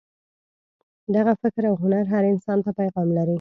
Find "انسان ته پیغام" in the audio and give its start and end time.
2.33-3.07